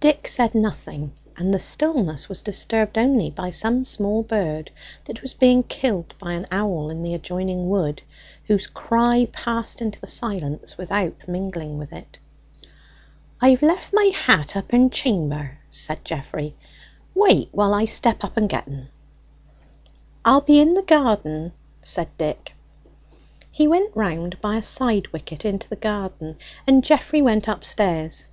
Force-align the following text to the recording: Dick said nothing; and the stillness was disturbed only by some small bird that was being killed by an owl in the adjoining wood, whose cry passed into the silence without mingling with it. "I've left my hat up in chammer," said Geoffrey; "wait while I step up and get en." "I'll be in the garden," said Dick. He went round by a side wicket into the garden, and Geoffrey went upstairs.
Dick 0.00 0.28
said 0.28 0.54
nothing; 0.54 1.10
and 1.36 1.52
the 1.52 1.58
stillness 1.58 2.28
was 2.28 2.40
disturbed 2.42 2.96
only 2.96 3.30
by 3.30 3.50
some 3.50 3.84
small 3.84 4.22
bird 4.22 4.70
that 5.06 5.22
was 5.22 5.34
being 5.34 5.64
killed 5.64 6.14
by 6.20 6.34
an 6.34 6.46
owl 6.52 6.88
in 6.88 7.02
the 7.02 7.14
adjoining 7.14 7.68
wood, 7.68 8.00
whose 8.44 8.68
cry 8.68 9.26
passed 9.32 9.82
into 9.82 10.00
the 10.00 10.06
silence 10.06 10.78
without 10.78 11.26
mingling 11.26 11.78
with 11.78 11.92
it. 11.92 12.16
"I've 13.40 13.60
left 13.60 13.92
my 13.92 14.04
hat 14.14 14.54
up 14.54 14.72
in 14.72 14.90
chammer," 14.90 15.56
said 15.68 16.04
Geoffrey; 16.04 16.54
"wait 17.12 17.48
while 17.50 17.74
I 17.74 17.84
step 17.86 18.22
up 18.22 18.36
and 18.36 18.48
get 18.48 18.68
en." 18.68 18.90
"I'll 20.24 20.42
be 20.42 20.60
in 20.60 20.74
the 20.74 20.82
garden," 20.82 21.50
said 21.82 22.16
Dick. 22.16 22.54
He 23.50 23.66
went 23.66 23.96
round 23.96 24.40
by 24.40 24.58
a 24.58 24.62
side 24.62 25.08
wicket 25.12 25.44
into 25.44 25.68
the 25.68 25.74
garden, 25.74 26.38
and 26.68 26.84
Geoffrey 26.84 27.20
went 27.20 27.48
upstairs. 27.48 28.28